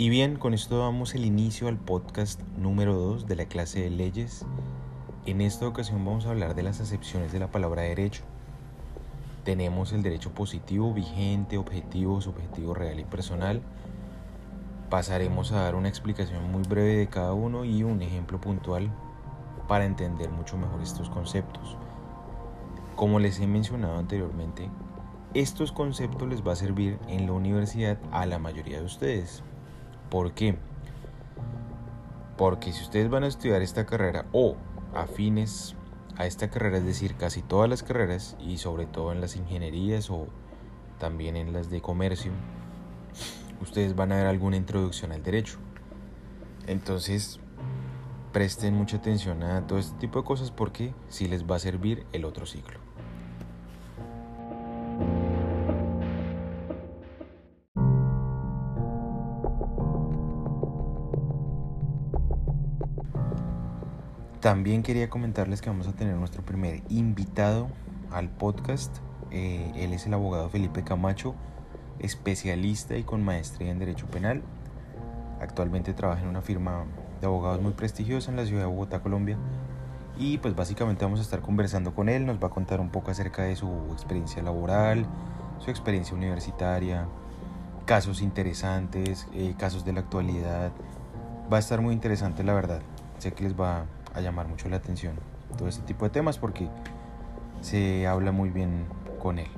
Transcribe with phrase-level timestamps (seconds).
[0.00, 3.90] Y bien, con esto damos el inicio al podcast número 2 de la clase de
[3.90, 4.46] leyes.
[5.26, 8.22] En esta ocasión vamos a hablar de las acepciones de la palabra derecho.
[9.42, 13.60] Tenemos el derecho positivo, vigente, objetivo, subjetivo, real y personal.
[14.88, 18.92] Pasaremos a dar una explicación muy breve de cada uno y un ejemplo puntual
[19.66, 21.76] para entender mucho mejor estos conceptos.
[22.94, 24.70] Como les he mencionado anteriormente,
[25.34, 29.42] estos conceptos les va a servir en la universidad a la mayoría de ustedes,
[30.10, 30.56] ¿Por qué?
[32.36, 34.56] Porque si ustedes van a estudiar esta carrera o
[34.94, 35.74] afines
[36.16, 40.10] a esta carrera, es decir, casi todas las carreras y sobre todo en las ingenierías
[40.10, 40.26] o
[40.98, 42.32] también en las de comercio,
[43.60, 45.58] ustedes van a ver alguna introducción al derecho.
[46.66, 47.40] Entonces,
[48.32, 52.06] presten mucha atención a todo este tipo de cosas porque sí les va a servir
[52.12, 52.78] el otro ciclo.
[64.40, 67.68] También quería comentarles que vamos a tener nuestro primer invitado
[68.12, 68.96] al podcast.
[69.32, 71.34] Eh, él es el abogado Felipe Camacho,
[71.98, 74.42] especialista y con maestría en Derecho Penal.
[75.40, 76.84] Actualmente trabaja en una firma
[77.20, 79.36] de abogados muy prestigiosa en la ciudad de Bogotá, Colombia.
[80.16, 83.10] Y pues básicamente vamos a estar conversando con él, nos va a contar un poco
[83.10, 85.04] acerca de su experiencia laboral,
[85.58, 87.08] su experiencia universitaria,
[87.86, 90.70] casos interesantes, eh, casos de la actualidad.
[91.52, 92.82] Va a estar muy interesante la verdad.
[93.18, 95.14] Sé que les va a llamar mucho la atención
[95.56, 96.68] todo este tipo de temas porque
[97.60, 98.86] se habla muy bien
[99.20, 99.48] con él.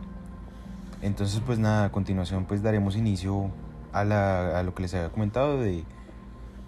[1.02, 3.50] Entonces pues nada, a continuación pues daremos inicio
[3.92, 5.84] a, la, lo que les había comentado de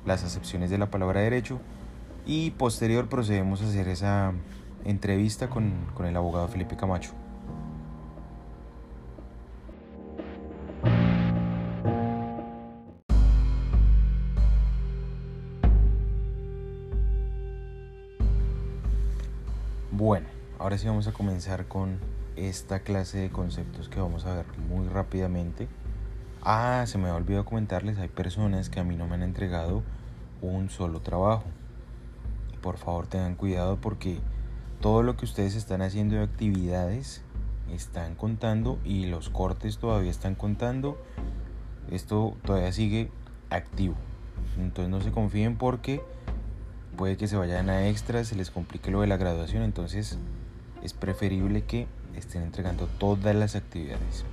[0.05, 1.61] las acepciones de la palabra derecho
[2.27, 4.33] y posterior procedemos a hacer esa
[4.85, 5.73] entrevista con
[6.05, 7.13] el abogado Felipe Camacho.
[20.73, 21.99] Ahora sí vamos a comenzar con
[22.35, 25.69] esta clase de conceptos que vamos a ver muy rápidamente.
[26.41, 29.83] Ah, se me ha olvidado comentarles, hay personas que a mí no me han entregado
[30.41, 31.45] un solo trabajo.
[32.63, 34.19] Por favor tengan cuidado porque
[34.81, 37.21] todo lo que ustedes están haciendo de actividades
[37.71, 40.97] están contando y los cortes todavía están contando.
[41.91, 43.11] Esto todavía sigue
[43.51, 43.97] activo.
[44.57, 46.01] Entonces no se confíen porque
[46.97, 50.19] puede que se vayan a extras, se les complique lo de la graduación, entonces
[50.83, 54.25] es preferible que estén entregando todas las actividades.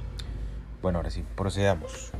[0.82, 2.12] Bueno, ahora sí, procedamos.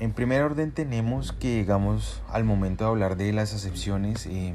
[0.00, 4.26] En primer orden tenemos que llegamos al momento de hablar de las acepciones.
[4.26, 4.54] Eh,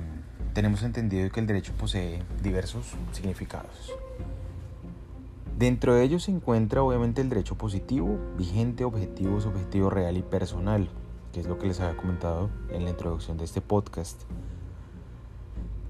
[0.53, 3.93] tenemos entendido que el derecho posee diversos significados.
[5.57, 10.89] Dentro de ellos se encuentra obviamente el derecho positivo, vigente, objetivo, subjetivo, real y personal
[11.33, 14.21] que es lo que les había comentado en la introducción de este podcast.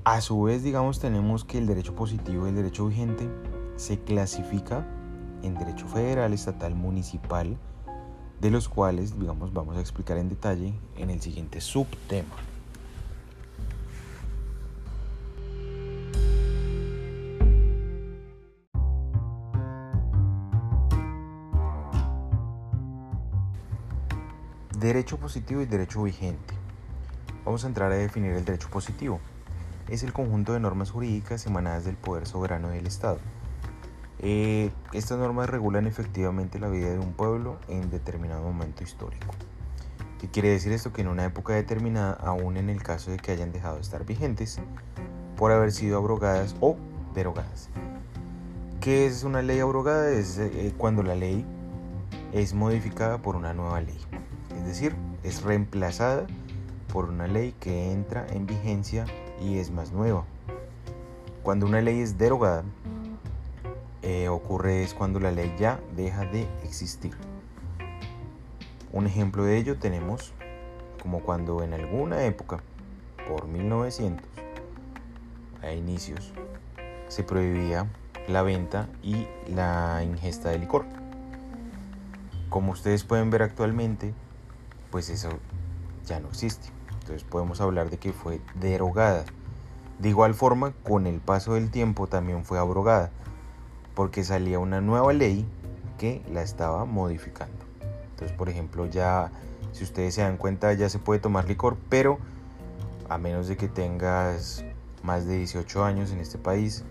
[0.06, 3.30] A su vez, digamos, tenemos que el derecho positivo y el derecho vigente
[3.78, 4.86] se clasifica
[5.44, 7.58] en derecho federal, estatal, municipal,
[8.42, 12.36] de los cuales, digamos, vamos a explicar en detalle en el siguiente subtema.
[24.78, 26.56] Derecho positivo y derecho vigente.
[27.46, 29.22] Vamos a entrar a definir el derecho positivo.
[29.90, 33.20] Es el conjunto de normas jurídicas emanadas del poder soberano del Estado.
[34.20, 39.28] Eh, estas normas regulan efectivamente la vida de un pueblo en determinado momento histórico.
[40.20, 40.94] ¿Qué quiere decir esto?
[40.94, 44.06] Que en una época determinada, aún en el caso de que hayan dejado de estar
[44.06, 44.60] vigentes,
[45.36, 46.78] por haber sido abrogadas o
[47.14, 47.70] derogadas.
[48.80, 50.10] ¿Qué es una ley abrogada?
[50.12, 51.46] Es eh, cuando la ley
[52.32, 54.00] es modificada por una nueva ley
[54.64, 56.26] es decir, es reemplazada
[56.92, 59.06] por una ley que entra en vigencia
[59.44, 60.24] y es más nueva.
[61.44, 62.64] Cuando una ley es derogada,
[64.02, 67.14] eh, ocurre es cuando la ley ya deja de existir.
[68.92, 70.34] Un ejemplo de ello tenemos
[71.02, 72.62] como cuando en alguna época,
[73.28, 74.26] por 1900,
[75.62, 76.32] a inicios,
[77.10, 77.88] se prohibía
[78.28, 80.86] la venta y la ingesta de licor.
[82.50, 84.14] Como ustedes pueden ver actualmente,
[84.92, 85.30] pues eso
[86.06, 86.70] ya no existe.
[86.92, 89.26] Entonces podemos hablar de que fue derogada.
[90.04, 93.10] De igual forma, con el paso del tiempo también fue abrogada,
[93.96, 95.46] porque salía una nueva ley
[95.98, 97.56] que la estaba modificando.
[98.10, 99.32] Entonces, por ejemplo, ya,
[99.72, 102.18] si ustedes se dan cuenta, ya se puede tomar licor, pero
[103.08, 104.66] a menos de que tengas
[105.04, 106.84] más de 18 años en este país.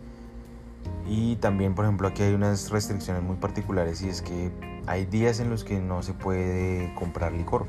[1.06, 4.50] Y también, por ejemplo, aquí hay unas restricciones muy particulares y es que
[4.86, 7.66] hay días en los que no se puede comprar licor.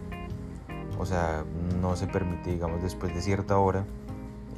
[0.97, 1.43] o sea,
[1.81, 3.83] no se permite, digamos, después de cierta hora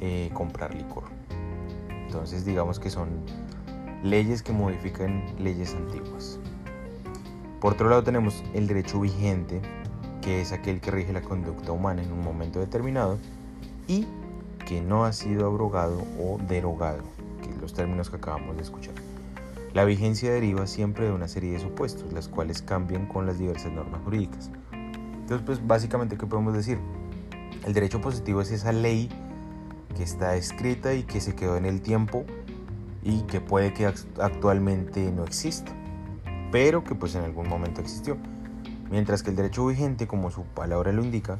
[0.00, 1.04] eh, comprar licor.
[2.06, 3.08] Entonces, digamos que son
[4.02, 6.38] leyes que modifican leyes antiguas.
[7.60, 9.60] Por otro lado tenemos el derecho vigente,
[10.22, 13.18] que es aquel que rige la conducta humana en un momento determinado
[13.88, 14.06] y
[14.66, 17.02] que no ha sido abrogado o derogado,
[17.42, 18.94] que los términos que acabamos de escuchar.
[19.72, 23.72] La vigencia deriva siempre de una serie de supuestos, las cuales cambian con las diversas
[23.72, 24.50] normas jurídicas.
[24.72, 26.78] Entonces, pues básicamente, ¿qué podemos decir?
[27.64, 29.08] El derecho positivo es esa ley
[29.96, 32.24] que está escrita y que se quedó en el tiempo
[33.02, 35.72] y que puede que actualmente no exista,
[36.52, 38.16] pero que pues en algún momento existió.
[38.90, 41.38] Mientras que el derecho vigente, como su palabra lo indica,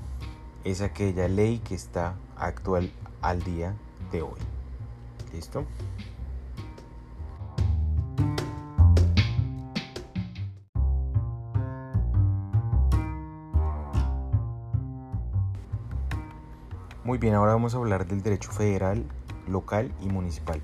[0.64, 3.75] es aquella ley que está actual al día
[4.11, 4.41] de hoy.
[5.32, 5.64] ¿Listo?
[17.18, 19.02] Bien, ahora vamos a hablar del derecho federal,
[19.48, 20.60] local y municipal.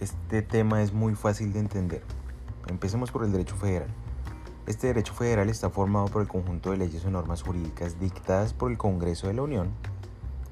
[0.00, 2.02] Este tema es muy fácil de entender.
[2.66, 3.86] Empecemos por el derecho federal.
[4.66, 8.72] Este derecho federal está formado por el conjunto de leyes o normas jurídicas dictadas por
[8.72, 9.70] el Congreso de la Unión,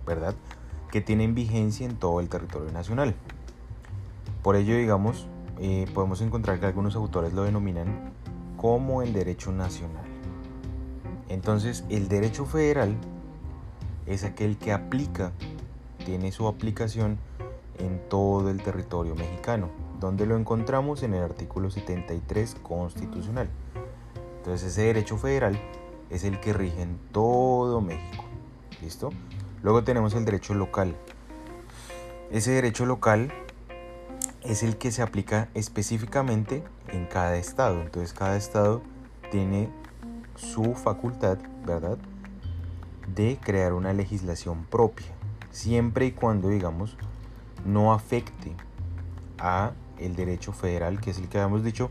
[0.06, 0.37] ¿verdad?
[0.93, 3.17] Que tienen vigencia en todo el territorio nacional.
[4.44, 5.26] Por ello, digamos,
[5.58, 8.12] eh, podemos encontrar que algunos autores lo denominan
[8.56, 10.06] como el derecho nacional.
[11.29, 12.96] Entonces, el derecho federal
[14.06, 15.32] es aquel que aplica,
[16.05, 17.19] tiene su aplicación
[17.79, 19.69] en todo el territorio mexicano,
[20.00, 23.49] donde lo encontramos en el artículo 73 constitucional.
[24.38, 25.58] Entonces ese derecho federal
[26.11, 28.25] es el que rige en todo México.
[28.81, 29.11] ¿Listo?
[29.62, 30.94] Luego tenemos el derecho local.
[32.31, 33.32] Ese derecho local
[34.44, 37.82] es el que se aplica específicamente en cada estado.
[37.82, 38.82] Entonces cada estado
[39.31, 39.69] tiene
[40.37, 41.99] su facultad, ¿verdad?
[43.14, 45.06] De crear una legislación propia,
[45.50, 46.97] siempre y cuando, digamos,
[47.64, 48.53] no afecte
[49.38, 51.91] a el derecho federal, que es el que habíamos dicho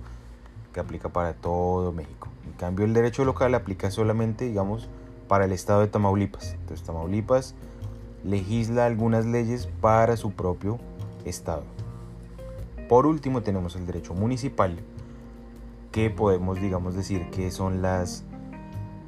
[0.73, 2.27] que aplica para todo México.
[2.45, 4.89] En cambio, el derecho local aplica solamente, digamos,
[5.27, 6.53] para el estado de Tamaulipas.
[6.53, 7.56] Entonces, Tamaulipas
[8.23, 10.79] legisla algunas leyes para su propio
[11.23, 11.63] estado.
[12.89, 14.77] Por último, tenemos el derecho municipal,
[15.91, 18.25] que podemos, digamos, decir que son las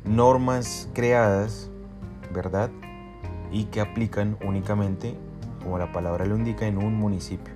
[0.05, 1.69] normas creadas
[2.33, 2.69] ¿verdad?
[3.51, 5.15] Y que aplican únicamente,
[5.63, 7.53] como la palabra lo indica, en un municipio.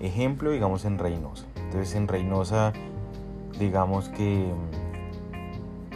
[0.00, 1.46] Ejemplo, digamos en Reynosa.
[1.56, 2.72] Entonces en Reynosa,
[3.58, 4.52] digamos que,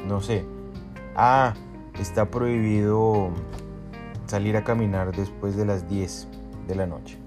[0.06, 0.44] no sé,
[1.14, 1.54] ah,
[1.98, 3.30] está prohibido
[4.26, 6.28] salir a caminar después de las 10
[6.66, 7.19] de la noche.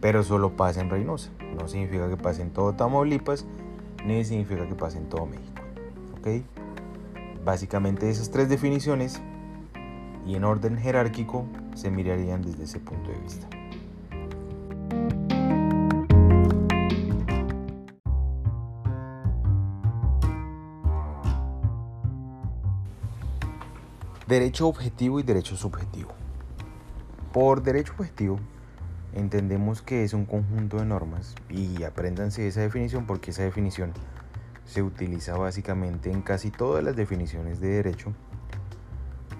[0.00, 1.30] Pero solo pasa en Reynosa.
[1.58, 3.46] No significa que pase en todo Tamaulipas,
[4.04, 5.62] ni significa que pase en todo México.
[6.18, 6.44] ¿Ok?
[7.44, 9.20] Básicamente esas tres definiciones
[10.28, 13.48] y en orden jerárquico se mirarían desde ese punto de vista.
[24.26, 26.10] Derecho objetivo y derecho subjetivo.
[27.32, 28.38] Por derecho objetivo
[29.14, 33.94] entendemos que es un conjunto de normas y apréndanse esa definición porque esa definición
[34.66, 38.12] se utiliza básicamente en casi todas las definiciones de derecho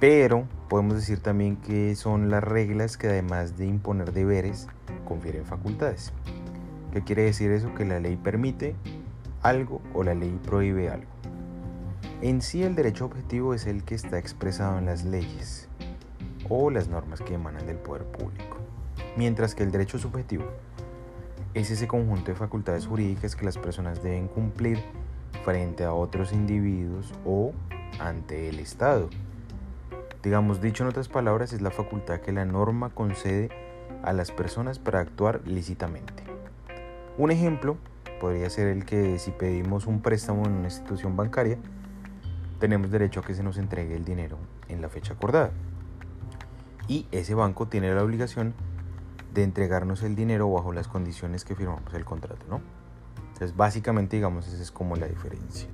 [0.00, 4.68] pero podemos decir también que son las reglas que además de imponer deberes,
[5.04, 6.12] confieren facultades.
[6.92, 7.74] ¿Qué quiere decir eso?
[7.74, 8.76] Que la ley permite
[9.42, 11.10] algo o la ley prohíbe algo.
[12.22, 15.68] En sí el derecho objetivo es el que está expresado en las leyes
[16.48, 18.56] o las normas que emanan del poder público,
[19.16, 20.44] mientras que el derecho subjetivo
[21.54, 24.78] es ese conjunto de facultades jurídicas que las personas deben cumplir
[25.44, 27.52] frente a otros individuos o
[28.00, 29.08] ante el Estado
[30.22, 33.50] Digamos, dicho en otras palabras, es la facultad que la norma concede
[34.02, 36.24] a las personas para actuar lícitamente.
[37.16, 37.76] Un ejemplo
[38.20, 41.58] podría ser el que si pedimos un préstamo en una institución bancaria,
[42.58, 45.50] tenemos derecho a que se nos entregue el dinero en la fecha acordada.
[46.88, 48.54] Y ese banco tiene la obligación
[49.34, 52.60] de entregarnos el dinero bajo las condiciones que firmamos el contrato, ¿no?
[53.32, 55.68] Entonces, básicamente, digamos, esa es como la diferencia.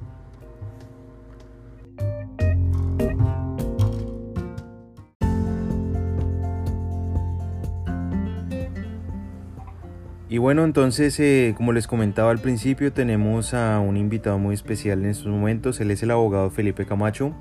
[10.35, 15.05] Y bueno, entonces, eh, como les comentaba al principio, tenemos a un invitado muy especial
[15.05, 15.81] en estos momentos.
[15.81, 17.33] Él es el abogado Felipe Camacho,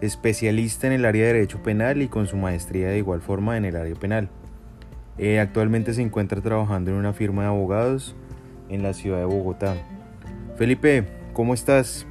[0.00, 3.64] especialista en el área de derecho penal y con su maestría de igual forma en
[3.64, 4.28] el área penal.
[5.18, 8.14] Eh, actualmente se encuentra trabajando en una firma de abogados
[8.68, 9.74] en la ciudad de Bogotá.
[10.54, 12.06] Felipe, ¿cómo estás?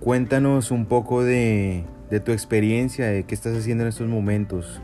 [0.00, 4.82] Cuéntanos un poco de de tu experiencia, de qué estás haciendo en estos momentos.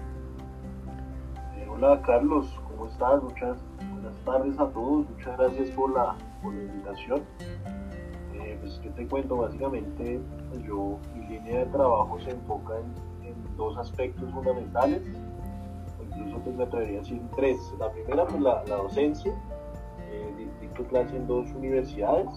[1.56, 3.20] Eh, hola Carlos, ¿cómo estás?
[3.20, 3.65] Muchas
[4.26, 7.22] tardes a todos, muchas gracias por la, invitación.
[8.34, 9.36] Eh, pues, ¿qué te cuento?
[9.36, 13.16] Básicamente, pues, yo, mi línea de trabajo se enfoca en,
[13.56, 15.00] dos aspectos fundamentales,
[16.04, 17.58] incluso pues, me atrevería a decir tres.
[17.78, 19.32] La primera, pues la, docencia,
[20.10, 22.28] eh, dicto clase en dos universidades,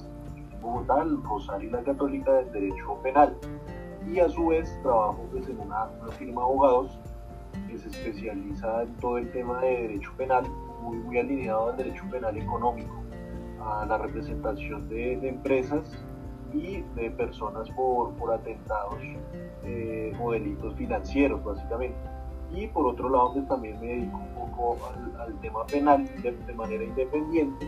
[0.61, 3.35] Bogotá, el Rosario y la Católica del Derecho Penal.
[4.07, 6.99] Y a su vez trabajo pues, en una, firma de abogados
[7.67, 10.45] que se especializa en todo el tema de derecho penal,
[10.81, 12.95] muy, muy alineado al derecho penal económico,
[13.63, 15.91] a la representación de, empresas
[16.53, 18.99] y de personas por, por atentados
[19.63, 21.97] eh, o delitos financieros, básicamente.
[22.51, 24.77] Y por otro lado, pues, también me dedico un poco
[25.19, 27.67] al, tema penal de manera independiente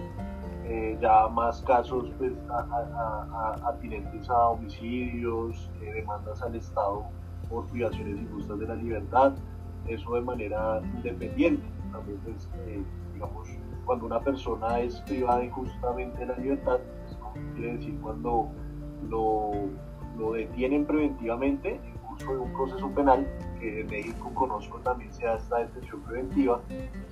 [0.73, 2.31] eh, ya más casos pues,
[3.67, 7.03] atinentes a, homicidios, eh, demandas al Estado
[7.49, 9.33] por privaciones injustas de la libertad,
[9.87, 11.63] eso de manera independiente.
[11.91, 12.81] También, pues, eh,
[13.13, 13.47] digamos,
[13.85, 16.79] cuando una persona es privada injustamente de la libertad,
[17.55, 18.49] quiere decir cuando
[19.09, 19.51] lo,
[20.17, 23.27] lo detienen preventivamente en curso de un proceso penal,
[23.59, 26.61] que en México conozco también se da esta detención preventiva,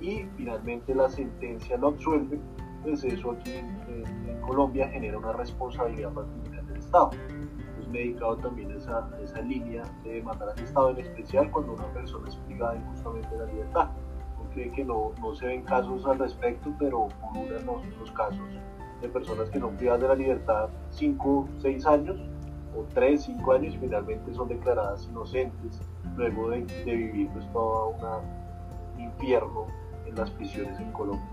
[0.00, 2.38] y finalmente la sentencia lo absuelve
[2.82, 7.10] pues eso aquí en, Colombia genera una responsabilidad particular del Estado.
[7.76, 11.74] Pues me he dedicado también esa, esa línea de mandar al Estado, en especial cuando
[11.74, 13.90] una persona es privada injustamente de la libertad.
[14.54, 18.40] Cree que no, no se ven casos al respecto, pero ocurren los, los casos
[19.00, 22.16] de personas que son privadas de la libertad 5, 6 años
[22.76, 25.80] o 3, 5 años y finalmente son declaradas inocentes
[26.16, 27.94] luego de, de vivir pues todo
[28.96, 29.66] un infierno
[30.06, 31.24] en las prisiones en Colombia.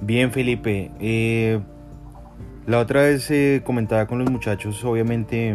[0.00, 0.90] Bien, Felipe.
[0.98, 1.60] Eh,
[2.66, 5.54] la otra vez eh, comentaba con los muchachos, obviamente,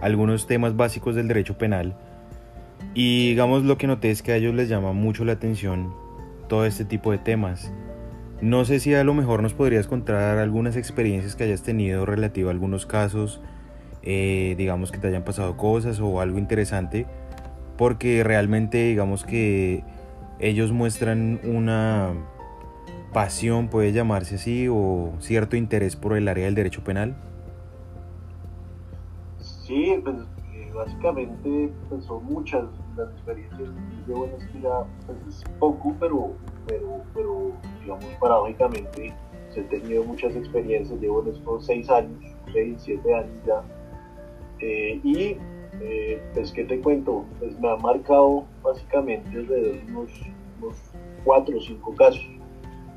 [0.00, 1.94] algunos temas básicos del derecho penal.
[2.94, 5.94] Y digamos lo que noté es que a ellos les llama mucho la atención
[6.48, 7.72] todo este tipo de temas.
[8.42, 12.48] No sé si a lo mejor nos podrías contar algunas experiencias que hayas tenido relativo
[12.48, 13.40] a algunos casos,
[14.02, 17.06] eh, digamos que te hayan pasado cosas o algo interesante,
[17.78, 19.84] porque realmente digamos que
[20.40, 22.14] ellos muestran una
[23.12, 27.14] pasión, puede llamarse así, o cierto interés por el área del derecho penal?
[29.38, 30.16] Sí, pues
[30.52, 32.64] eh, básicamente pues, son muchas
[32.96, 36.32] las experiencias que llevo en esto ya pues, es poco, pero,
[36.66, 39.14] pero, pero digamos paradójicamente
[39.46, 42.18] pues, he tenido muchas experiencias, llevo en estos seis años,
[42.52, 43.62] seis, siete años ya,
[44.60, 45.36] eh, y
[45.80, 50.10] eh, pues qué te cuento, pues me ha marcado básicamente alrededor de unos,
[50.60, 50.76] unos
[51.24, 52.26] cuatro o cinco casos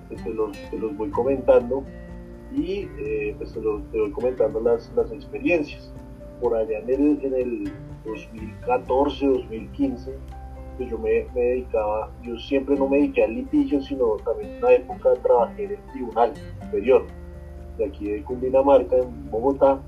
[0.08, 1.84] pues te los, te los voy comentando
[2.54, 5.92] y eh, pues te, los, te, voy comentando las, las experiencias.
[6.42, 7.72] Por allá en el, en el
[8.06, 10.14] 2014, 2015,
[10.78, 14.74] pues yo me, dedicaba, yo siempre no me dediqué al litigio, sino también en una
[14.74, 17.06] época trabajé en el Tribunal Superior
[17.78, 19.80] de aquí de Cundinamarca, en Bogotá,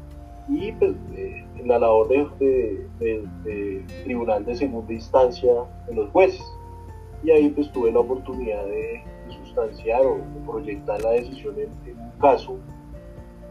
[0.50, 5.51] y pues eh, en la labor de, de, de, Tribunal de Segunda Instancia
[5.88, 6.46] de los jueces.
[7.24, 9.04] Y ahí pues tuve la oportunidad de,
[10.04, 12.58] o proyectar la decisión en, un caso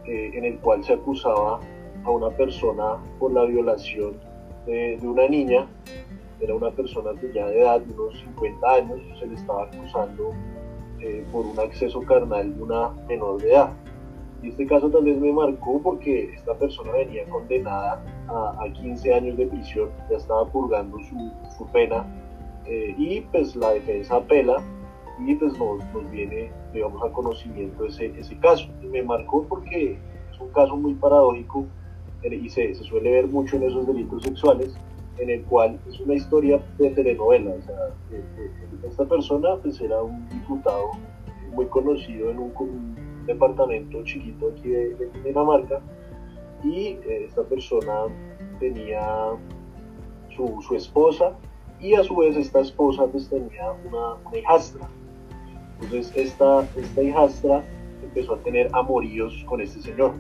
[0.07, 1.61] eh, en el cual se acusaba
[2.07, 4.15] a una persona por la violación
[4.65, 5.67] de, una niña,
[6.41, 10.31] era una persona que ya de edad, de unos 50 años, se le estaba acusando
[11.01, 13.73] eh, por un acceso carnal de una menor de edad.
[14.43, 19.37] Y este caso tal vez me marcó porque esta persona venía condenada a, 15 años
[19.37, 22.07] de prisión, ya estaba purgando su, pena
[22.67, 24.57] eh, y pues la defensa apela
[25.19, 28.69] y pues nos, nos, viene, digamos, a conocimiento ese, ese caso.
[28.83, 29.99] Y me marcó porque
[30.31, 31.67] es un caso muy paradójico
[32.35, 34.75] y se, suele ver mucho en esos delitos sexuales,
[35.19, 37.55] en el cual es una historia de telenovela.
[38.87, 40.91] Esta persona pues era un diputado
[41.53, 45.81] muy conocido en un, departamento chiquito aquí de, Dinamarca
[46.63, 48.05] y eh, esta persona
[48.61, 49.03] tenía
[50.37, 51.37] su, su, esposa
[51.81, 54.89] y a su vez esta esposa pues tenía una, una hijastra
[55.81, 57.65] entonces esta, esta hijastra
[58.03, 60.15] empezó a tener amoríos con este señor.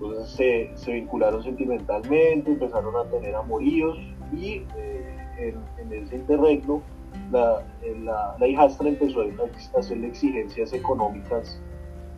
[0.00, 3.98] Entonces se, se vincularon sentimentalmente, empezaron a tener amoríos
[4.32, 6.80] y eh, en, ese interregno
[7.30, 7.62] la,
[8.02, 11.60] la, la, hijastra empezó a hacerle exigencias económicas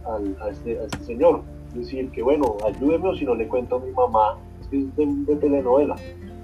[0.05, 1.43] al, a, este, este, señor.
[1.75, 4.97] Decir, que bueno, ayúdeme o si no le cuento a mi mamá, es es
[5.27, 5.97] de, telenovela.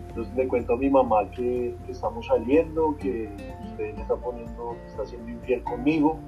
[0.09, 3.29] Entonces le cuento a mi mamá que, que estamos saliendo, que
[3.65, 6.19] usted me está poniendo, está siendo infiel conmigo.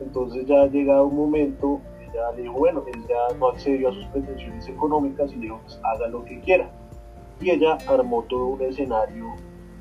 [0.00, 1.80] Entonces ya ha llegado un momento,
[2.12, 5.60] ella le dijo, bueno, él ya no accedió a sus pretensiones económicas y le dijo,
[5.62, 6.70] pues haga lo que quiera.
[7.40, 9.34] y ella armó todo un escenario,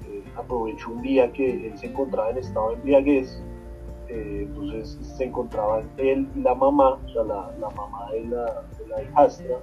[0.08, 3.42] eh, aprovechó un día que él se encontraba en estado de embriaguez,
[4.08, 8.64] eh, entonces se encontraban él y la mamá, o sea, la, mamá de la,
[8.98, 9.58] de hijastra,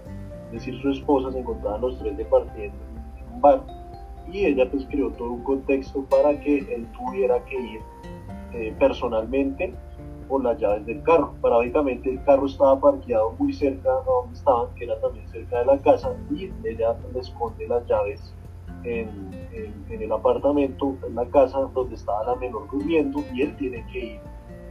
[0.46, 2.76] es decir, su esposa, se encontraban los tres departiendo
[3.18, 3.62] en un bar
[4.30, 7.80] y ella pues creó todo un contexto para que él tuviera que ir
[8.54, 9.74] eh, personalmente
[10.40, 11.34] las llaves del carro.
[11.40, 15.66] Paradójicamente el carro estaba parqueado muy cerca de donde estaban, que era también cerca de
[15.66, 18.34] la casa, y ella le esconde las llaves
[18.84, 19.30] en,
[19.90, 24.20] el apartamento, en la casa donde estaba la menor durmiendo, y él tiene que ir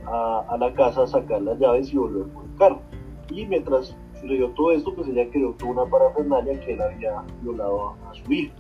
[0.06, 2.80] a, a la casa a sacar las llaves y volver por el carro.
[3.30, 7.90] Y mientras sucedió todo esto, pues ella creó toda una parafernalia que él había violado
[7.90, 8.54] a, a su hijo.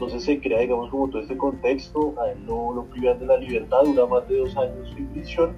[0.00, 3.36] Entonces se crea, digamos, como todo este contexto, a él no lo privan de la
[3.36, 5.52] libertad, dura más de dos años en prisión,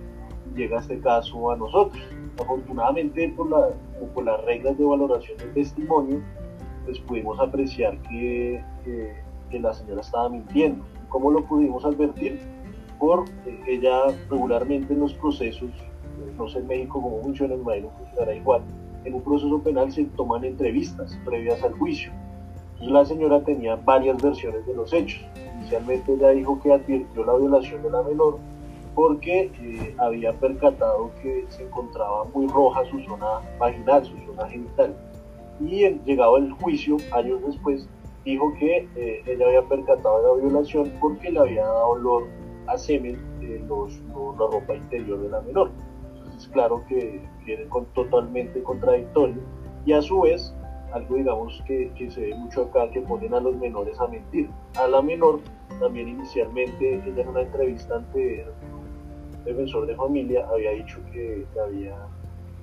[0.56, 2.02] llega este caso a nosotros.
[2.40, 3.68] Afortunadamente, por, la,
[4.12, 6.20] por las reglas de valoración del testimonio,
[6.84, 8.61] pues pudimos apreciar que,
[9.52, 10.84] la señora estaba mintiendo.
[11.08, 12.40] ¿Cómo lo pudimos advertir?
[12.99, 15.70] Por eh, ella regularmente en los procesos,
[16.37, 18.62] no sé en México cómo funciona, en Madrid funcionará igual,
[19.04, 22.11] en un proceso penal se toman entrevistas previas al juicio
[22.91, 25.25] la señora tenía varias versiones de los hechos.
[25.57, 28.39] Inicialmente ella dijo que advirtió la violación de la menor
[28.95, 34.95] porque eh, había percatado que se encontraba muy roja su zona vaginal, su zona genital.
[35.61, 37.89] Y llegado el juicio, años después,
[38.25, 42.25] dijo que eh, ella había percatado de la violación porque le había dado olor
[42.67, 43.99] a semen en los,
[44.39, 45.71] la ropa interior de la menor.
[46.25, 49.41] Entonces, claro que viene con, totalmente contradictorio.
[49.85, 50.55] Y a su vez,
[50.92, 54.49] algo digamos que, que, se ve mucho acá, que ponen a los menores a mentir.
[54.76, 55.40] A la menor,
[55.80, 61.96] también inicialmente, ella en una entrevista ante un defensor de familia había dicho que, había,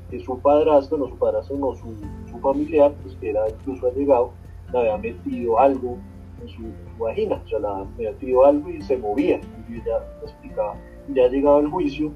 [0.10, 1.96] que su padrastro, no su padrastro, no su,
[2.30, 4.32] su familiar, pues que era incluso allegado,
[4.72, 5.98] le había metido algo
[6.42, 6.62] en su,
[7.00, 9.40] vagina, o sea, le había metido algo y se movía,
[9.70, 10.76] y ella explicaba.
[11.14, 12.12] Ya llegado el juicio,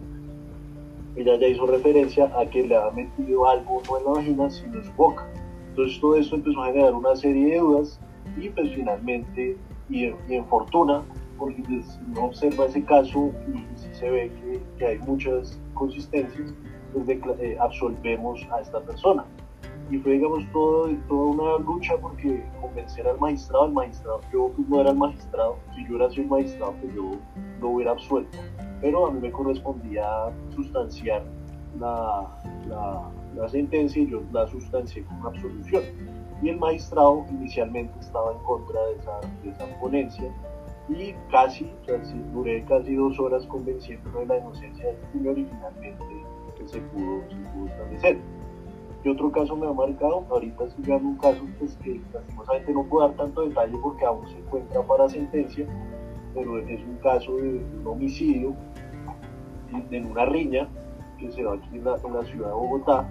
[1.15, 4.77] ella ya hizo referencia a que le había metido algo no en la vagina, sino
[4.77, 5.27] en su boca
[5.73, 7.99] entonces todo esto empezó a generar una serie de dudas
[8.37, 9.57] y pues finalmente,
[9.89, 11.01] y, en fortuna,
[11.39, 16.53] porque pues, uno observa ese caso y, sí se ve que, hay muchas consistencias,
[16.93, 17.09] pues
[17.39, 19.25] eh, absolvemos a esta persona.
[19.89, 24.69] Y fue, digamos, todo, toda una lucha porque convencer al magistrado, el magistrado, yo pues,
[24.69, 27.11] no era el magistrado, si yo hubiera sido magistrado, pues yo
[27.59, 28.37] lo hubiera absuelto,
[28.79, 30.05] pero a mí me correspondía
[30.55, 31.23] sustanciar
[31.79, 32.29] la
[33.35, 35.83] la sentencia y yo la sustancié con absolución.
[36.41, 40.29] Y el magistrado inicialmente estaba en contra de esa, de esa ponencia
[40.89, 46.05] y casi, o duré casi dos horas convenciéndolo de la inocencia del señor y finalmente
[46.57, 48.17] pues, se, pudo, se pudo establecer.
[49.01, 50.25] ¿Qué otro caso me ha marcado?
[50.29, 54.27] Ahorita estoy dando un caso pues, que lastimosamente no puedo dar tanto detalle porque aún
[54.27, 55.65] se encuentra para sentencia,
[56.33, 58.53] pero es un caso de un homicidio
[59.91, 60.67] en una riña
[61.17, 63.09] que se da aquí en en la ciudad de Bogotá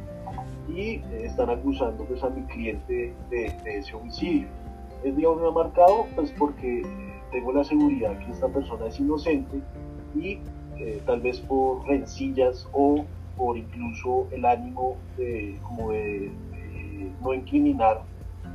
[0.68, 4.48] y eh, están acusando pues, a mi cliente de, ese homicidio.
[5.04, 6.82] Es digamos me ha marcado pues porque
[7.32, 9.60] tengo la seguridad que esta persona es inocente
[10.14, 10.38] y
[10.78, 13.04] eh, tal vez por rencillas o
[13.36, 16.30] por incluso el ánimo de, como de,
[17.22, 18.02] no incriminar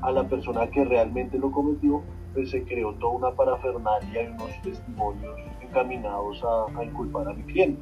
[0.01, 2.01] a la persona que realmente lo cometió,
[2.33, 6.43] pues se creó toda una parafernalia y unos testimonios encaminados
[6.77, 7.81] a inculpar a mi cliente.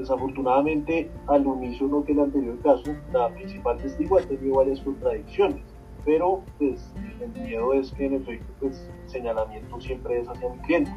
[0.00, 5.60] Desafortunadamente, al unísono que el anterior caso, la principal testigo ha tenido varias contradicciones,
[6.06, 10.58] pero pues, el miedo es que en efecto pues, el señalamiento siempre es hacia mi
[10.60, 10.90] cliente.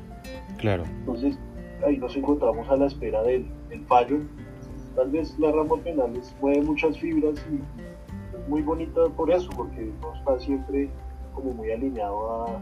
[0.57, 0.85] Claro.
[0.99, 1.37] Entonces,
[1.85, 3.45] ahí nos encontramos a la espera del,
[3.87, 4.19] fallo.
[4.95, 7.55] Tal vez la rama penal les mueve muchas fibras y
[8.37, 10.89] es muy bonita por eso, porque no está siempre
[11.33, 12.61] como muy alineado a,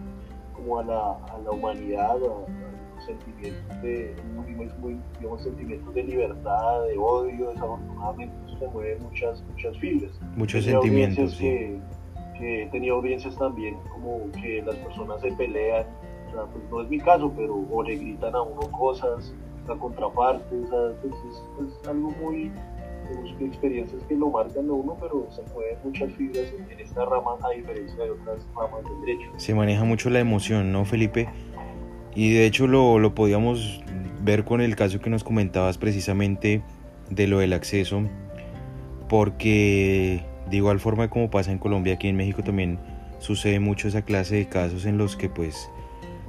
[0.55, 2.70] como a, la, a la humanidad, a,
[3.05, 10.11] sentimientos de, muy, digamos, sentimientos de libertad, de odio, desafortunadamente se mueven muchas, muchas fibras.
[10.35, 11.35] Muchos sentimientos.
[11.35, 11.79] Que,
[12.37, 15.85] que he tenido audiencias también como que las personas se pelean,
[16.27, 19.33] o sea, pues no es mi caso, pero o le gritan a uno cosas,
[19.67, 22.51] la contraparte, o sea, pues es, algo muy,
[23.41, 27.35] experiencias que lo marcan a uno, pero se mueven muchas fibras en, en, esta rama
[27.43, 29.31] a diferencia de otras ramas del derecho.
[29.35, 31.27] Se maneja mucho la emoción, ¿no, Felipe?
[32.15, 33.81] Y de hecho lo, lo podíamos
[34.23, 36.61] ver con el caso que nos comentabas precisamente
[37.09, 38.03] de lo del acceso,
[39.09, 42.79] porque de igual forma como pasa en Colombia, aquí en México también
[43.19, 45.69] sucede mucho esa clase de casos en los que pues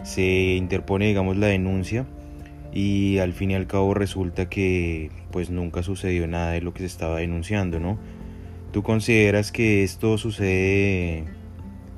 [0.02, 2.06] se interpone digamos la denuncia
[2.72, 6.80] y al fin y al cabo resulta que pues nunca sucedió nada de lo que
[6.80, 7.98] se estaba denunciando, ¿no?
[8.72, 11.24] ¿Tú consideras que esto sucede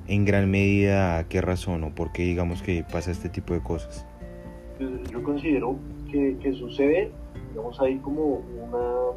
[0.06, 3.60] en gran medida a qué razón o por qué digamos que pasa este tipo de
[3.60, 4.06] cosas?
[4.78, 5.76] Pues, yo considero
[6.10, 7.10] que, sucede,
[7.50, 9.14] digamos, hay como una,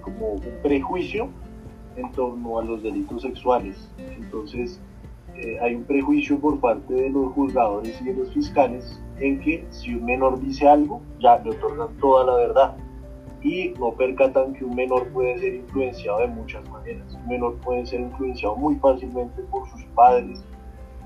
[0.00, 1.28] como un prejuicio
[1.96, 3.90] en torno a los delitos sexuales.
[4.16, 4.80] Entonces,
[5.34, 9.66] eh, hay un prejuicio por parte de los juzgadores y de los fiscales en que
[9.70, 12.76] si un menor dice algo, ya le otorgan toda la verdad
[13.42, 17.14] y no percatan que un menor puede ser influenciado de muchas maneras.
[17.14, 20.44] Un menor puede ser influenciado muy fácilmente por sus padres.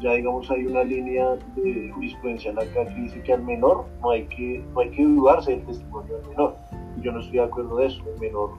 [0.01, 4.11] Ya digamos hay una línea de jurisprudencia en la que dice que al menor no
[4.11, 6.57] hay que, no hay que dudarse del testimonio del menor.
[6.99, 8.03] Y yo no estoy de acuerdo de eso.
[8.13, 8.51] El menor,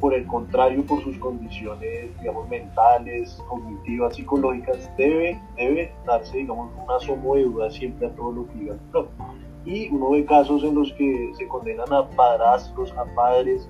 [0.00, 6.90] por el contrario, por sus condiciones, digamos, mentales, cognitivas, psicológicas, debe, debe darse, digamos, un
[6.90, 10.64] asomo de duda siempre a todo lo que diga el menor y uno ve casos
[10.64, 13.68] en los que se condenan a padrastros, a padres,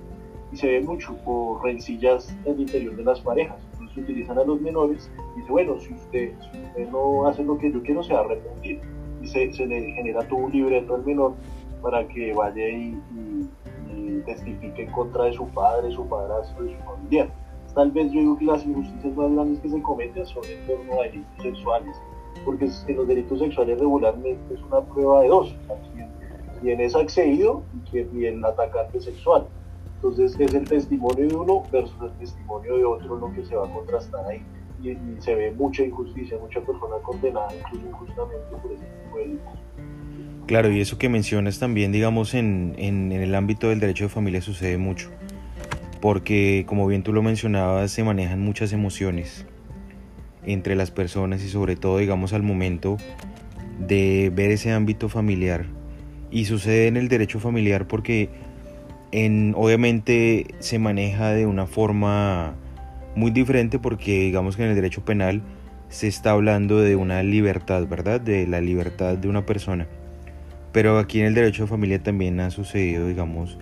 [0.51, 3.57] y se ve mucho por rencillas en el interior de las parejas.
[3.73, 6.33] Entonces utilizan a los menores y dice, bueno, si usted,
[6.91, 8.81] no hace lo que yo quiero, se va a arrepentir.
[9.21, 11.33] Y se, se le genera todo un libreto al menor
[11.81, 12.97] para que vaya y,
[14.25, 17.27] testifique en contra de su padre, su padrastro y su familiar.
[17.73, 21.01] Tal vez yo digo que las injusticias más grandes que se cometen son en torno
[21.01, 21.95] a delitos sexuales
[22.45, 25.55] porque en los delitos sexuales regularmente es una prueba de dos,
[26.61, 29.47] quien, es accedido y, el atacante sexual.
[29.95, 33.67] Entonces es el testimonio de uno versus el testimonio de otro lo que se va
[33.67, 34.41] a contrastar ahí.
[34.83, 39.53] Y, se ve mucha injusticia, mucha persona condenada incluso injustamente por ese tipo de delitos.
[40.47, 44.09] Claro, y eso que mencionas también, digamos, en, en, en el ámbito del derecho de
[44.09, 45.09] familia sucede mucho,
[46.01, 49.45] porque como bien tú lo mencionabas, se manejan muchas emociones
[50.45, 52.97] entre las personas y sobre todo digamos al momento
[53.79, 55.65] de ver ese ámbito familiar
[56.29, 58.29] y sucede en el derecho familiar porque
[59.11, 62.55] en, obviamente se maneja de una forma
[63.15, 65.41] muy diferente porque digamos que en el derecho penal
[65.89, 68.21] se está hablando de una libertad, ¿verdad?
[68.21, 69.87] De la libertad de una persona.
[70.71, 73.57] Pero aquí en el derecho de familia también ha sucedido, digamos,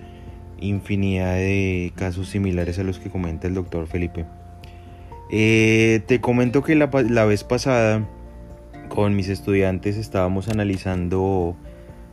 [0.59, 4.25] infinidad de casos similares a los que comenta el doctor Felipe.
[5.31, 8.07] Eh, te comento que la, la, vez pasada
[8.87, 11.55] con mis estudiantes estábamos analizando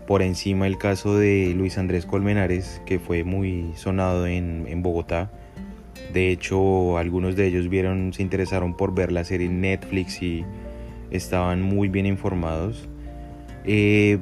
[0.07, 5.31] por encima el caso de Luis Andrés Colmenares, que fue muy sonado en, en Bogotá.
[6.13, 10.45] De hecho, algunos de ellos vieron, se interesaron por ver la serie en Netflix y
[11.11, 12.89] estaban muy bien informados.
[13.65, 14.19] Eh,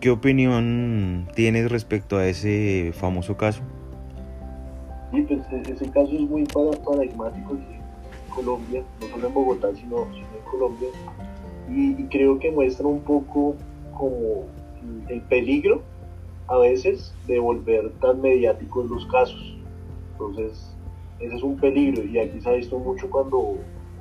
[0.00, 3.62] ¿Qué opinión tienes respecto a ese famoso caso?
[5.12, 7.58] Sí, pues e-, ese caso es muy paradigmático
[8.36, 10.88] Colombia, no solo en Bogotá, sino, en Colombia,
[11.68, 13.56] y, creo que muestra un poco
[13.96, 14.44] como
[15.08, 15.82] el peligro
[16.48, 19.56] a veces de volver tan mediáticos los casos.
[20.12, 20.72] Entonces,
[21.18, 23.56] ese es un peligro y aquí se ha visto mucho cuando,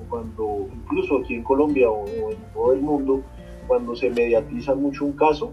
[0.10, 3.22] cuando incluso aquí en Colombia o, en todo el mundo,
[3.68, 5.52] cuando se mediatiza mucho un caso,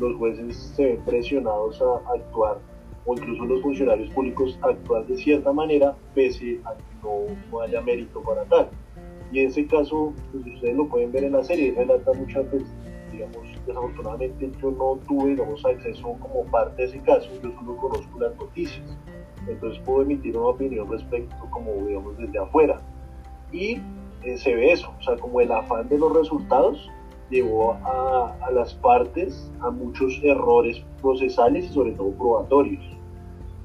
[0.00, 2.58] los jueces se ven presionados a actuar
[3.04, 8.22] o incluso los funcionarios públicos actuar de cierta manera pese a que no, haya mérito
[8.22, 8.68] para tal.
[9.32, 12.68] Y en ese caso, pues ustedes lo pueden ver en la serie, relata muchas veces,
[13.10, 18.20] digamos, desafortunadamente yo no tuve, digamos, acceso como parte de ese caso, yo solo conozco
[18.20, 18.98] las noticias,
[19.48, 22.80] entonces puedo emitir una opinión respecto, como digamos, desde afuera.
[23.50, 23.80] Y
[24.22, 26.90] eh, se ve eso, o sea, como el afán de los resultados
[27.30, 32.84] llevó a, a, las partes a muchos errores procesales y sobre todo probatorios.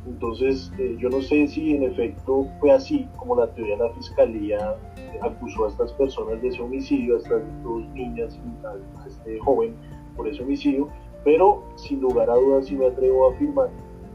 [0.08, 3.94] Entonces, eh, yo no sé si en efecto fue así como la teoría de la
[3.94, 4.76] fiscalía
[5.22, 9.76] acusó a estas personas de ese homicidio, a estas dos niñas y a este joven
[10.16, 10.88] por ese homicidio,
[11.24, 13.70] pero sin lugar a dudas sí me atrevo a afirmar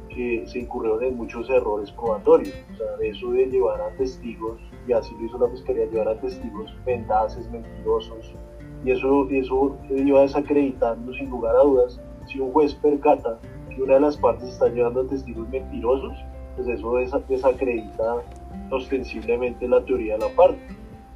[0.08, 2.54] que se incurrieron en muchos errores probatorios.
[2.74, 6.20] O sea, eso de llevar a testigos, y así lo hizo la fiscalía, llevar a
[6.20, 8.34] testigos mendaces, mentirosos,
[8.84, 12.00] y eso, eso iba desacreditando sin lugar a dudas.
[12.26, 13.38] Si un juez percata
[13.74, 16.12] que una de las partes está llevando a testigos mentirosos,
[16.56, 16.96] pues eso
[17.28, 18.22] desacredita
[18.70, 20.60] ostensiblemente la teoría de la parte.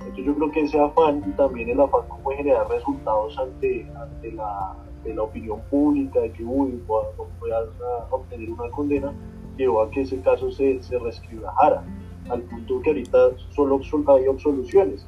[0.01, 3.87] Entonces yo creo que ese afán y también el afán como de generar resultados ante,
[4.01, 7.67] ante la, la opinión pública de que uy, puedan
[8.11, 9.13] obtener una condena,
[9.57, 11.83] llevó a que ese caso se, se resquebrajara,
[12.29, 15.07] al punto que ahorita solo hay absoluciones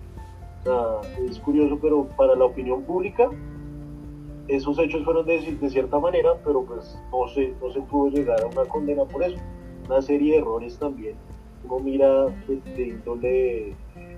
[1.28, 3.30] es curioso, pero para la opinión pública,
[4.48, 8.46] esos hechos fueron de, cierta manera, pero pues no se, no se pudo llegar a
[8.46, 9.36] una condena por eso.
[9.86, 11.16] Una serie de errores también.
[11.64, 13.74] Uno mira de, índole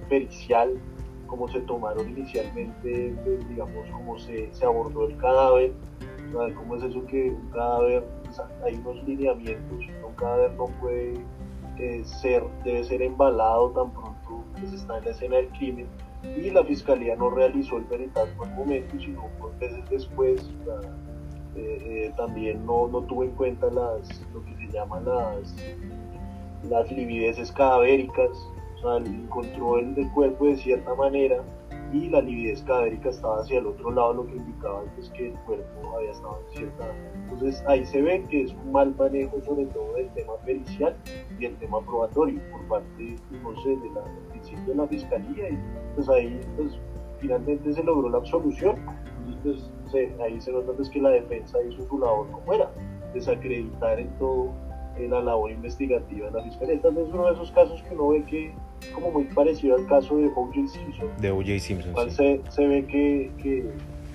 [0.09, 0.79] pericial,
[1.27, 5.73] cómo se tomaron inicialmente, pues, digamos, cómo se, se, abordó el cadáver,
[6.57, 11.15] cómo es eso que un cadáver, pues, hay unos lineamientos, un cadáver no puede
[11.79, 15.87] eh, ser, debe ser embalado tan pronto que se está en la escena del crimen
[16.23, 20.51] y la fiscalía no realizó el peritaje al momento, sino dos veces después
[21.57, 25.55] eh, eh, también no, no, tuvo en cuenta las, lo que se llaman las,
[26.69, 28.31] las livideces cadavéricas,
[28.77, 29.29] o sea, el,
[29.97, 31.43] el cuerpo de cierta manera
[31.93, 35.29] y la lividez cadérica estaba hacia el otro lado, lo que indicaba es pues, que
[35.29, 36.85] el cuerpo había estado en cierta...
[37.15, 40.97] Entonces ahí se ve que es un mal manejo sobre todo del tema pericial
[41.39, 44.03] y el tema probatorio por parte, no sé, de la,
[44.67, 45.59] de la fiscalía y
[45.95, 46.79] pues ahí pues
[47.21, 48.77] finalmente se logró la absolución.
[49.27, 52.71] Entonces pues, ahí se nota pues, que la defensa hizo su labor como era,
[53.15, 54.51] desacreditar en todo
[54.99, 56.75] la labor investigativa de la fiscalía.
[56.75, 58.53] Entonces es uno de esos casos que uno ve que
[58.95, 60.69] como muy parecido al caso de O.J.
[60.69, 61.09] Simpson.
[61.21, 61.59] De O.J.
[61.59, 62.11] Simpson.
[62.11, 62.17] Sí.
[62.17, 63.71] Se, se, ve que, que,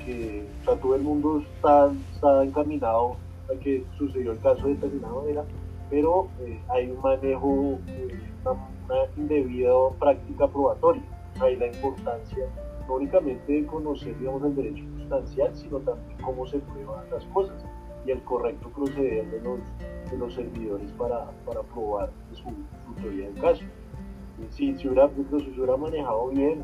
[0.06, 3.16] que o sea, todo el mundo está, está, encaminado
[3.50, 5.46] a que sucedió el caso de determinada manera,
[5.90, 11.04] pero eh, hay un manejo, eh, una, una, indebida práctica probatoria.
[11.42, 12.46] Hay la importancia
[12.88, 17.66] no únicamente de conocer digamos, el derecho sustancial, sino también cómo se prueban las cosas
[18.06, 19.60] y el correcto proceder de los,
[20.12, 23.64] de los servidores para, para probar su, su teoría del caso
[24.50, 26.64] si se hubiera, si hubiera manejado bien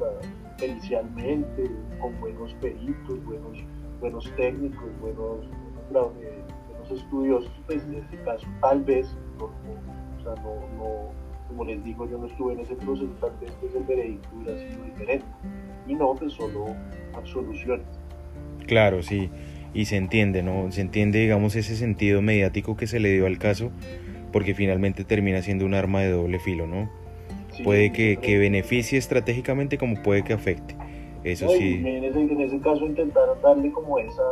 [0.57, 3.57] pericialmente, con buenos peritos, buenos,
[3.99, 5.47] buenos técnicos, buenos,
[5.91, 6.13] buenos,
[6.69, 9.49] buenos estudiosos, pues en este caso tal vez, no,
[11.51, 14.57] como les digo, yo no estuve en ese proceso, tal vez pues, el veredicto hubiera
[14.57, 15.25] sido diferente.
[15.87, 16.67] Y no, pues solo
[17.13, 17.85] absoluciones.
[18.65, 19.29] Claro, sí,
[19.73, 20.71] y se entiende, ¿no?
[20.71, 23.71] Se entiende, digamos, ese sentido mediático que se le dio al caso,
[24.31, 26.89] porque finalmente termina siendo un arma de doble filo, ¿no?
[27.65, 30.75] puede que, que, beneficie estratégicamente como puede que afecte.
[31.23, 31.75] Eso no, sí.
[31.85, 34.23] En ese, en ese, caso intentaron darle como esa,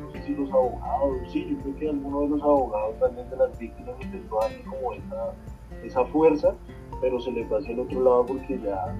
[0.00, 3.36] no sé si los abogados, sí, yo creo que alguno de los abogados también de
[3.36, 5.34] las víctimas intentó darle como esa,
[5.84, 6.54] esa fuerza,
[7.00, 8.94] pero se le fue hacia el otro lado porque ya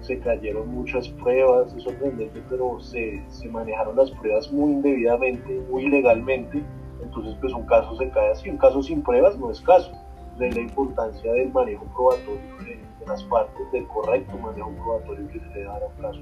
[0.00, 5.84] se cayeron muchas pruebas, es sorprendente, pero se, se manejaron las pruebas muy indebidamente, muy
[5.84, 6.62] ilegalmente,
[7.02, 9.92] entonces pues un caso se cae así, un caso sin pruebas no es caso
[10.38, 15.40] de la importancia del manejo probatorio de, de, las partes, del correcto manejo probatorio que
[15.40, 16.20] se le da a un caso.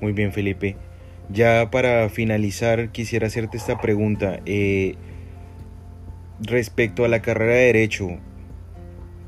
[0.00, 0.76] Muy bien, Felipe.
[1.28, 4.40] Ya para finalizar, quisiera hacerte esta pregunta.
[4.46, 4.96] Eh,
[6.40, 8.08] respecto a la carrera de Derecho,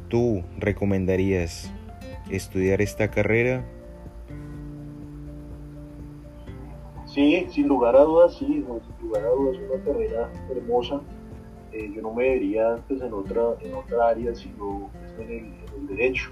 [0.09, 1.73] ¿tú recomendarías
[2.31, 3.65] estudiar esta carrera?
[7.07, 11.01] Sí, sin lugar a dudas, sí, sin lugar a dudas, es una carrera hermosa
[11.73, 15.87] eh, yo no me vería pues, en, otra, en otra área, sino pues, en, el,
[15.87, 16.31] derecho.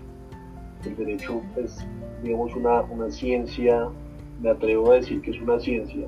[0.84, 1.86] El derecho es,
[2.22, 3.88] digamos, una, una, ciencia,
[4.40, 6.06] me atrevo a decir que es una ciencia,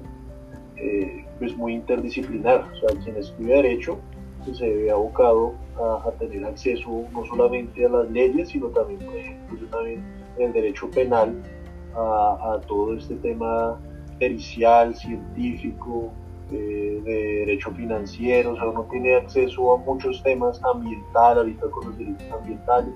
[0.76, 2.68] eh, pues muy interdisciplinar.
[2.72, 3.98] O sea, quien estudia derecho
[4.44, 9.00] pues, se ve abocado a, a, tener acceso no solamente a las leyes, sino también,
[9.00, 10.02] por ejemplo, yo también
[10.38, 11.34] el derecho penal,
[11.94, 13.78] a, a todo este tema
[14.18, 16.12] pericial, científico,
[16.50, 21.86] de, de, derecho financiero, o sea, uno tiene acceso a muchos temas ambientales, ahorita con
[21.86, 22.94] los derechos ambientales,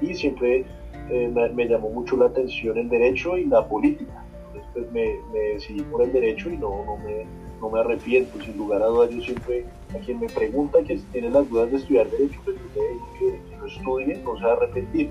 [0.00, 0.64] y siempre
[1.10, 4.24] eh, me, me, llamó mucho la atención el derecho y la política.
[4.48, 7.26] Entonces pues, me, me, decidí por el derecho y no, no, me,
[7.60, 11.04] no me arrepiento, sin lugar a dudas, yo siempre, a quien me pregunta que si
[11.06, 14.36] tiene las dudas de estudiar derecho, pues yo le digo que, que no estudie, no
[14.36, 15.10] se va a arrepentir.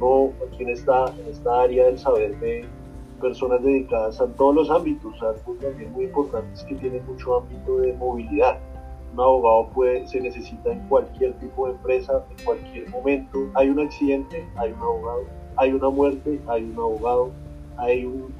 [0.00, 2.64] No, aquí en esta, en esta área del saber de
[3.20, 7.78] personas dedicadas a todos los ámbitos, algo también muy importante es que tiene mucho ámbito
[7.78, 8.58] de movilidad.
[9.12, 13.38] Un abogado puede, se necesita en cualquier tipo de empresa, en cualquier momento.
[13.54, 15.24] Hay un accidente, hay un abogado.
[15.56, 17.30] Hay una muerte, hay un abogado.
[17.76, 18.32] Hay un,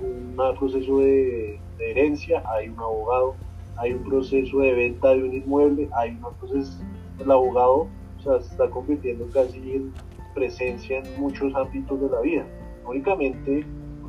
[0.59, 3.35] proceso de, herencia, hay un abogado.
[3.81, 6.81] Hay un proceso de venta de un inmueble, hay un entonces
[7.19, 7.89] el abogado
[8.19, 9.93] o sea, se está convirtiendo casi en
[10.35, 12.47] presencia en muchos ámbitos de la vida.
[12.87, 13.65] Únicamente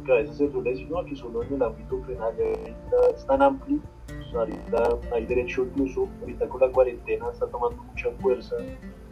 [0.05, 2.33] que a veces se suele decir, no, aquí solo en el ámbito penal
[3.15, 8.09] es tan amplio, pues ahorita hay derecho incluso, ahorita con la cuarentena está tomando mucha
[8.19, 8.55] fuerza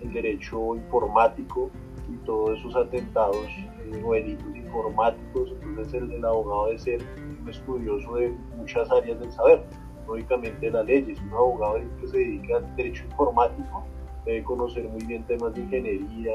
[0.02, 1.70] el derecho informático
[2.12, 7.02] y todos esos atentados eh, delitos informáticos, entonces el, el, abogado debe ser
[7.42, 9.64] un estudioso de muchas áreas del saber,
[10.10, 13.84] no únicamente de la ley, es un abogado que se dedica al derecho informático,
[14.26, 16.34] debe conocer muy bien temas de ingeniería,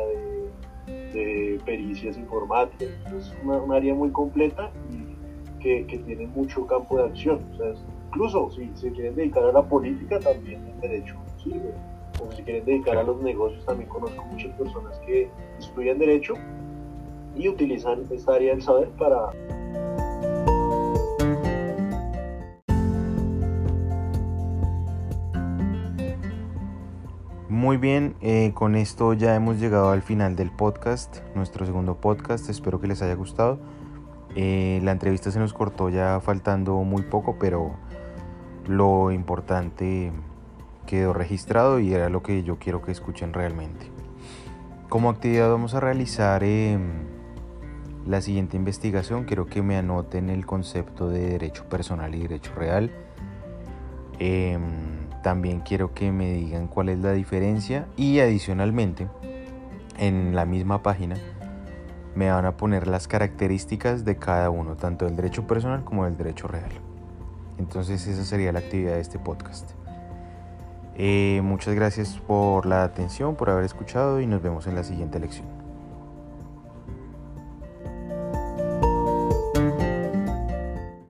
[0.87, 2.89] de pericias informáticas.
[3.17, 7.41] Es una, un área muy completa y que, que, tiene mucho campo de acción.
[7.53, 7.73] O sea,
[8.09, 11.73] incluso si se quieren dedicar a la política, también el derecho sirve.
[12.23, 16.35] O si quieren dedicar a los negocios, también conozco muchas personas que estudian derecho
[17.35, 19.31] y utilizan esta área del saber para
[27.65, 32.51] Muy bien, eh, con esto ya hemos llegado al final del podcast, nuestro segundo podcast,
[32.51, 33.59] espero que les haya gustado.
[34.37, 37.75] Eh, la entrevista se nos cortó ya faltando muy poco, pero
[38.67, 40.13] lo importante
[40.87, 43.91] quedó registrado y era lo que yo quiero que escuchen realmente.
[44.91, 46.83] Como actividad vamos a realizar em,
[48.07, 49.25] la siguiente investigación.
[49.25, 52.91] Quiero que me anoten el concepto de derecho personal y derecho real.
[54.19, 59.09] Em, también quiero que me digan cuál es la diferencia y adicionalmente
[59.99, 61.17] en la misma página
[62.15, 66.19] me van a poner las características de cada uno, tanto del derecho personal como del
[66.19, 66.71] derecho real.
[67.59, 69.71] Entonces esa sería la actividad de este podcast.
[70.95, 75.19] Eh, muchas gracias por la atención, por haber escuchado y nos vemos en la siguiente
[75.19, 75.54] lección.